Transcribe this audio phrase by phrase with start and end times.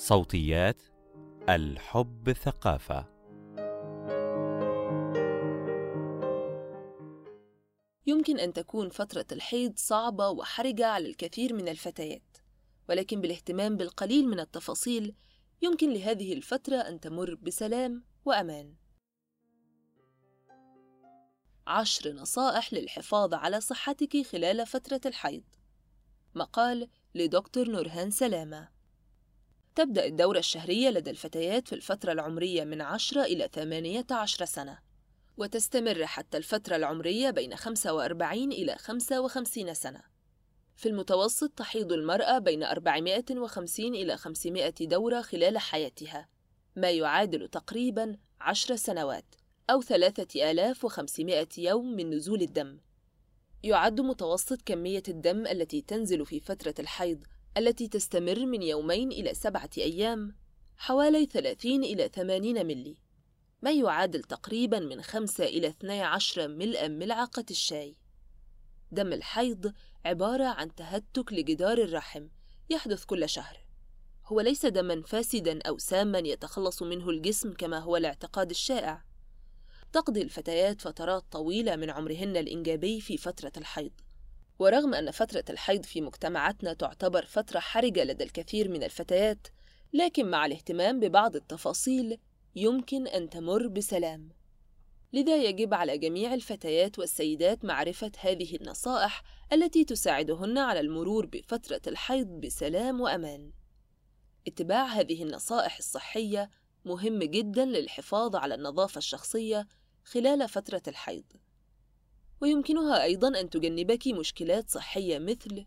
[0.00, 0.82] صوتيات
[1.48, 3.06] الحب ثقافة
[8.06, 12.36] يمكن أن تكون فترة الحيض صعبة وحرجة على الكثير من الفتيات،
[12.88, 15.14] ولكن بالاهتمام بالقليل من التفاصيل
[15.62, 18.74] يمكن لهذه الفترة أن تمر بسلام وأمان.
[21.66, 25.44] عشر نصائح للحفاظ على صحتك خلال فترة الحيض.
[26.34, 28.79] مقال لدكتور نورهان سلامة.
[29.74, 34.78] تبدأ الدورة الشهرية لدى الفتيات في الفترة العمرية من 10 إلى 18 سنة،
[35.36, 40.02] وتستمر حتى الفترة العمرية بين 45 إلى 55 سنة.
[40.76, 46.28] في المتوسط تحيض المرأة بين 450 إلى 500 دورة خلال حياتها،
[46.76, 49.34] ما يعادل تقريباً 10 سنوات
[49.70, 52.78] أو 3500 يوم من نزول الدم.
[53.62, 57.24] يعد متوسط كمية الدم التي تنزل في فترة الحيض
[57.56, 60.36] التي تستمر من يومين إلى سبعة أيام
[60.76, 62.96] حوالي 30 إلى 80 ملي
[63.62, 67.96] ما يعادل تقريبا من 5 إلى 12 ملء ملعقة الشاي.
[68.92, 69.72] دم الحيض
[70.04, 72.28] عبارة عن تهتك لجدار الرحم
[72.70, 73.60] يحدث كل شهر.
[74.26, 79.04] هو ليس دما فاسدا أو ساما يتخلص منه الجسم كما هو الاعتقاد الشائع.
[79.92, 83.92] تقضي الفتيات فترات طويلة من عمرهن الإنجابي في فترة الحيض.
[84.60, 89.46] ورغم أن فترة الحيض في مجتمعاتنا تعتبر فترة حرجة لدى الكثير من الفتيات
[89.92, 92.18] لكن مع الاهتمام ببعض التفاصيل
[92.56, 94.28] يمكن أن تمر بسلام
[95.12, 102.26] لذا يجب على جميع الفتيات والسيدات معرفة هذه النصائح التي تساعدهن على المرور بفترة الحيض
[102.26, 103.52] بسلام وأمان.
[104.46, 106.50] اتباع هذه النصائح الصحية
[106.84, 109.66] مهم جدا للحفاظ على النظافة الشخصية
[110.04, 111.24] خلال فترة الحيض.
[112.40, 115.66] ويمكنها أيضا أن تجنبك مشكلات صحية مثل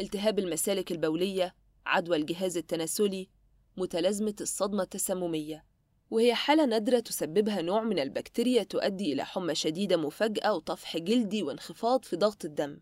[0.00, 1.54] التهاب المسالك البولية،
[1.86, 3.28] عدوى الجهاز التناسلي،
[3.76, 5.64] متلازمة الصدمة التسممية،
[6.10, 12.04] وهي حالة نادرة تسببها نوع من البكتيريا تؤدي إلى حمى شديدة مفاجئة وطفح جلدي وانخفاض
[12.04, 12.80] في ضغط الدم،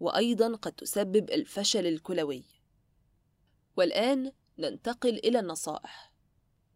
[0.00, 2.44] وأيضا قد تسبب الفشل الكلوي.
[3.76, 6.12] والآن ننتقل إلى النصائح.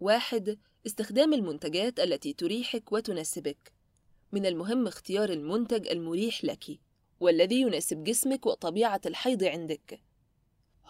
[0.01, 3.78] واحد: استخدام المنتجات التي تريحك وتناسبك.
[4.33, 6.79] من المهم اختيار المنتج المريح لك
[7.21, 10.01] والذي يناسب جسمك وطبيعة الحيض عندك.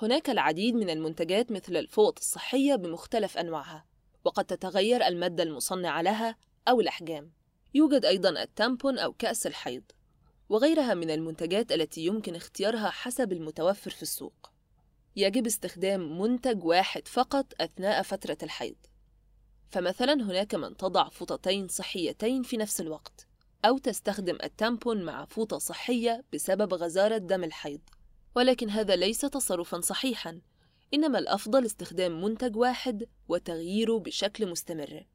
[0.02, 3.84] هناك العديد من المنتجات مثل الفوط الصحية بمختلف أنواعها،
[4.24, 6.36] وقد تتغير المادة المصنعة لها
[6.68, 7.32] أو الأحجام.
[7.74, 9.82] يوجد أيضا التامبون أو كأس الحيض،
[10.48, 14.50] وغيرها من المنتجات التي يمكن اختيارها حسب المتوفر في السوق.
[15.16, 18.76] يجب استخدام منتج واحد فقط أثناء فترة الحيض.
[19.70, 23.27] فمثلا هناك من تضع فوطتين صحيتين في نفس الوقت
[23.64, 27.80] أو تستخدم التامبون مع فوطة صحية بسبب غزارة دم الحيض.
[28.34, 30.40] ولكن هذا ليس تصرفا صحيحا.
[30.94, 35.06] إنما الأفضل استخدام منتج واحد وتغييره بشكل مستمر.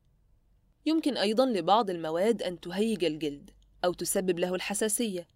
[0.86, 3.52] يمكن أيضا لبعض المواد أن تهيج الجلد
[3.86, 5.28] أو تسبب له الحساسية.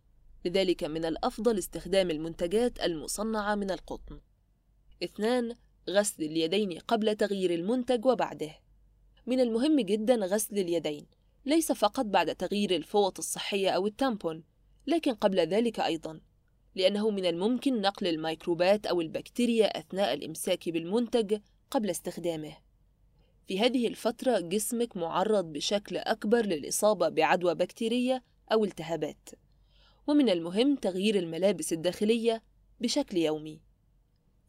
[0.46, 4.20] لذلك من الأفضل استخدام المنتجات المصنعة من القطن.
[5.04, 5.56] اثنان
[5.90, 8.52] غسل اليدين قبل تغيير المنتج وبعده.
[9.28, 11.06] من المهم جدا غسل اليدين.
[11.48, 14.44] ليس فقط بعد تغيير الفوط الصحية أو التامبون
[14.88, 16.20] لكن قبل ذلك أيضا
[16.76, 21.40] لأنه من الممكن نقل الميكروبات أو البكتيريا أثناء الإمساك بالمنتج
[21.72, 22.58] قبل استخدامه.
[23.48, 29.30] في هذه الفترة جسمك معرض بشكل أكبر للإصابة بعدوى بكتيرية أو التهابات.
[30.08, 32.44] ومن المهم تغيير الملابس الداخلية
[32.80, 33.62] بشكل يومي.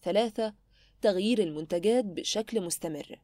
[0.02, 0.54] ثلاثة
[1.02, 3.20] تغيير المنتجات بشكل مستمر.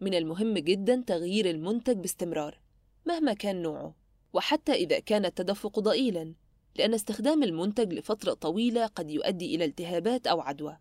[0.00, 2.67] من المهم جدا تغيير المنتج باستمرار.
[3.06, 3.94] مهما كان نوعه
[4.32, 6.34] وحتى إذا كان التدفق ضئيلا
[6.76, 10.78] لأن استخدام المنتج لفترة طويلة قد يؤدي إلى التهابات أو عدوى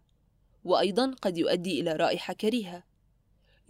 [0.64, 2.84] وأيضا قد يؤدي إلى رائحة كريهة.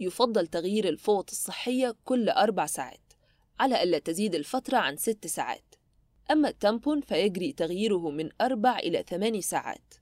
[0.00, 3.12] يفضل تغيير الفوط الصحية كل أربع ساعات
[3.60, 5.74] على ألا تزيد الفترة عن ست ساعات.
[6.30, 9.94] أما التامبون فيجري تغييره من أربع إلى ثماني ساعات.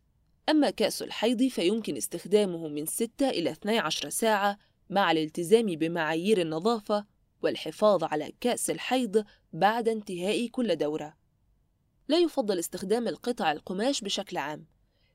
[0.48, 4.58] أما كأس الحيض فيمكن استخدامه من 6 إلى 12 ساعة
[4.90, 7.04] مع الالتزام بمعايير النظافة
[7.42, 11.16] والحفاظ على كأس الحيض بعد انتهاء كل دورة.
[12.08, 14.66] لا يفضل استخدام القطع القماش بشكل عام،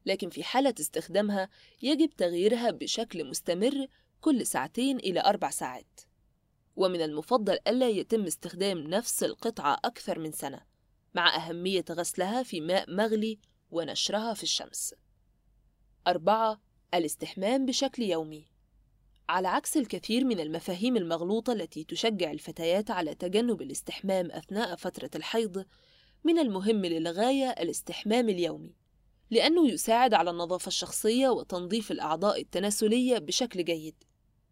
[0.05, 1.49] لكن في حالة استخدامها
[1.81, 3.87] يجب تغييرها بشكل مستمر
[4.21, 6.01] كل ساعتين إلى أربع ساعات.
[6.75, 10.61] ومن المفضل ألا يتم استخدام نفس القطعة أكثر من سنة،
[11.15, 13.39] مع أهمية غسلها في ماء مغلي
[13.71, 14.95] ونشرها في الشمس.
[16.07, 16.61] أربعة
[16.93, 18.50] الاستحمام بشكل يومي
[19.31, 25.65] على عكس الكثير من المفاهيم المغلوطة التي تشجع الفتيات على تجنب الاستحمام أثناء فترة الحيض،
[26.23, 28.75] من المهم للغاية الاستحمام اليومي،
[29.29, 33.95] لأنه يساعد على النظافة الشخصية وتنظيف الأعضاء التناسلية بشكل جيد.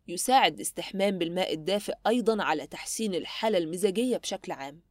[0.08, 4.82] يساعد الاستحمام بالماء الدافئ أيضا على تحسين الحالة المزاجية بشكل عام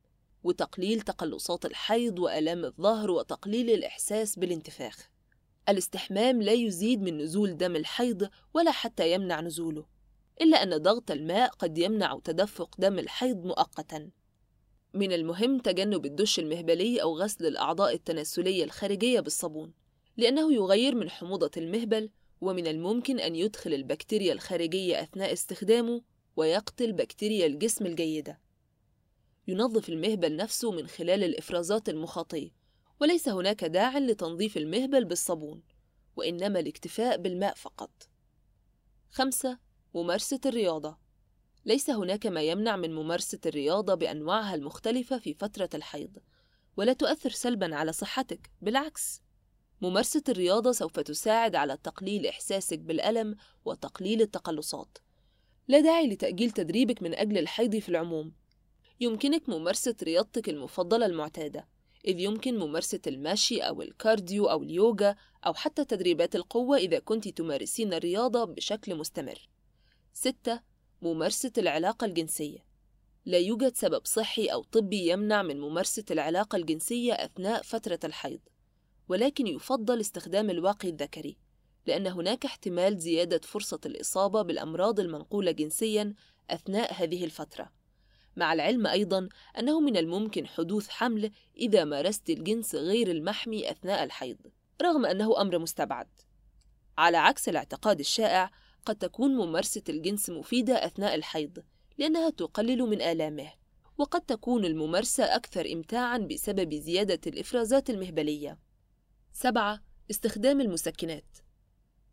[0.45, 5.09] وتقليل تقلصات الحيض وآلام الظهر وتقليل الإحساس بالانتفاخ.
[5.69, 9.87] الاستحمام لا يزيد من نزول دم الحيض ولا حتى يمنع نزوله
[10.41, 14.11] إلا أن ضغط الماء قد يمنع تدفق دم الحيض مؤقتاً.
[14.95, 19.73] من المهم تجنب الدش المهبلي أو غسل الأعضاء التناسلية الخارجية بالصابون
[20.17, 22.11] لأنه يغير من حموضة المهبل
[22.41, 26.03] ومن الممكن أن يدخل البكتيريا الخارجية أثناء استخدامه
[26.37, 28.41] ويقتل بكتيريا الجسم الجيدة.
[29.49, 32.58] ينظف المهبل نفسه من خلال الإفرازات المخاطية.
[33.01, 35.63] وليس هناك داع لتنظيف المهبل بالصابون
[36.17, 38.09] وإنما الاكتفاء بالماء فقط.
[39.11, 39.59] خمسة
[39.95, 40.99] ممارسة الرياضة.
[41.65, 46.19] ليس هناك ما يمنع من ممارسة الرياضة بأنواعها المختلفة في فترة الحيض
[46.77, 49.23] ولا تؤثر سلبا على صحتك بالعكس.
[49.81, 54.99] ممارسة الرياضة سوف تساعد على تقليل إحساسك بالألم وتقليل التقلصات.
[55.69, 58.33] لا داعي لتأجيل تدريبك من أجل الحيض في العموم.
[59.01, 61.69] يمكنك ممارسة رياضتك المفضلة المعتادة.
[62.09, 65.17] إذ يمكن ممارسة المشي أو الكارديو أو اليوغا
[65.47, 69.49] أو حتى تدريبات القوة إذا كنت تمارسين الرياضة بشكل مستمر
[70.13, 70.61] 6.
[71.03, 72.65] ممارسة العلاقة الجنسية
[73.27, 78.41] لا يوجد سبب صحي أو طبي يمنع من ممارسة العلاقة الجنسية أثناء فترة الحيض
[79.09, 81.37] ولكن يفضل استخدام الواقي الذكري
[81.87, 86.15] لأن هناك احتمال زيادة فرصة الإصابة بالأمراض المنقولة جنسياً
[86.51, 87.78] أثناء هذه الفترة
[88.39, 94.37] مع العلم أيضاً أنه من الممكن حدوث حمل إذا مارست الجنس غير المحمي أثناء الحيض
[94.83, 96.09] رغم أنه أمر مستبعد
[96.99, 98.51] على عكس الاعتقاد الشائع
[98.87, 101.59] قد تكون ممارسة الجنس مفيدة أثناء الحيض
[101.99, 103.53] لأنها تقلل من آلامه
[103.99, 108.59] وقد تكون الممارسة أكثر إمتاعًا بسبب زيادة الإفرازات المهبلية.
[109.33, 109.81] سبعة
[110.11, 111.39] استخدام المسكنات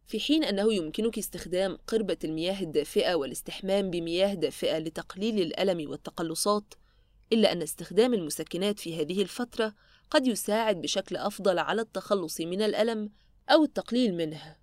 [0.08, 6.74] في حين أنه يمكنك استخدام قربة المياه الدافئة والاستحمام بمياه دافئة لتقليل الألم والتقلصات،
[7.34, 9.74] إلا أن استخدام المسكنات في هذه الفترة
[10.10, 13.10] قد يساعد بشكل أفضل على التخلص من الألم
[13.50, 14.56] أو التقليل منه.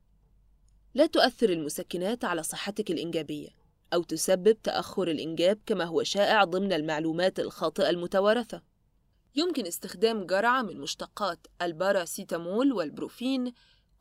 [0.94, 3.48] لا تؤثر المسكنات على صحتك الإنجابية
[3.94, 8.62] أو تسبب تأخر الإنجاب كما هو شائع ضمن المعلومات الخاطئة المتوارثة.
[9.34, 13.52] يمكن استخدام جرعة من مشتقات الباراسيتامول والبروفين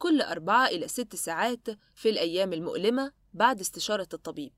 [0.02, 4.54] كل أربعة إلى ست ساعات في الأيام المؤلمة بعد استشارة الطبيب.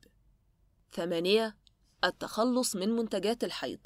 [0.92, 1.57] ثمانية
[2.04, 3.80] التخلص من منتجات الحيض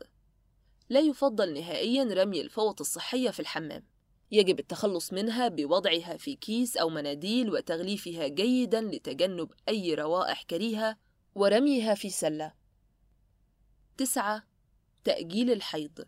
[0.90, 3.84] لا يفضل نهائيا رمي الفوط الصحية في الحمام
[4.32, 10.98] يجب التخلص منها بوضعها في كيس أو مناديل وتغليفها جيدا لتجنب أي روائح كريهة
[11.36, 12.54] ورميها في سلة.
[13.98, 14.44] تسعة
[15.04, 16.06] تأجيل الحيض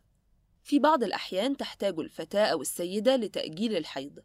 [0.63, 4.19] في بعض الأحيان تحتاج الفتاة أو السيدة لتأجيل الحيض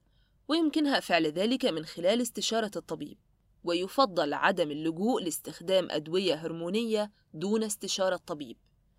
[0.49, 3.19] ويمكنها فعل ذلك من خلال استشارة الطبيب
[3.65, 8.57] ويفضل عدم اللجوء لاستخدام أدوية هرمونية دون استشارة طبيب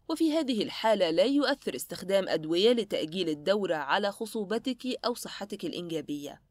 [0.09, 6.41] وفي هذه الحالة لا يؤثر استخدام أدوية لتأجيل الدورة على خصوبتك أو صحتك الإنجابية.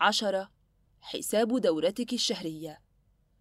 [0.00, 0.50] عشرة
[1.00, 2.80] حساب دورتك الشهرية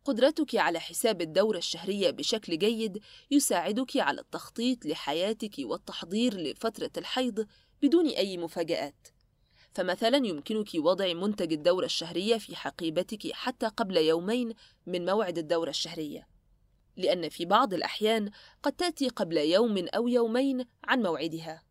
[0.05, 2.99] قدرتك على حساب الدورة الشهرية بشكل جيد
[3.31, 7.47] يساعدك على التخطيط لحياتك والتحضير لفترة الحيض
[7.81, 9.07] بدون أي مفاجآت.
[9.73, 14.53] فمثلا يمكنك وضع منتج الدورة الشهرية في حقيبتك حتى قبل يومين
[14.87, 16.27] من موعد الدورة الشهرية.
[16.97, 18.29] لأن في بعض الأحيان
[18.63, 21.63] قد تأتي قبل يوم أو يومين عن موعدها.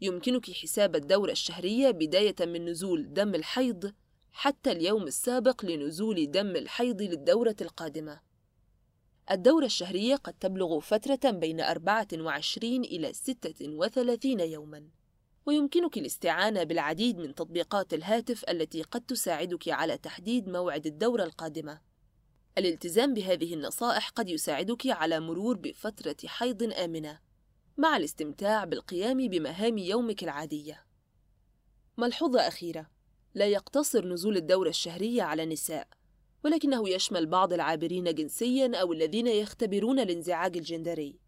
[0.00, 3.92] يمكنك حساب الدورة الشهرية بداية من نزول دم الحيض
[4.32, 8.20] حتى اليوم السابق لنزول دم الحيض للدورة القادمة.
[9.30, 15.01] الدورة الشهرية قد تبلغ فترة بين 24 إلى 36 يوماً.
[15.46, 21.80] ويمكنك الاستعانة بالعديد من تطبيقات الهاتف التي قد تساعدك على تحديد موعد الدورة القادمة.
[22.58, 27.20] الالتزام بهذه النصائح قد يساعدك على مرور بفترة حيض آمنة
[27.76, 30.86] مع الاستمتاع بالقيام بمهام يومك العادية.
[31.96, 32.86] ملحوظة أخيرة:
[33.34, 35.88] لا يقتصر نزول الدورة الشهرية على النساء،
[36.44, 41.21] ولكنه يشمل بعض العابرين جنسيًا أو الذين يختبرون الانزعاج الجندري.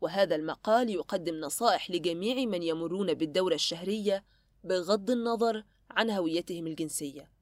[0.00, 4.24] وهذا المقال يقدم نصائح لجميع من يمرون بالدورة الشهرية
[4.64, 7.37] بغض النظر عن هويتهم الجنسية.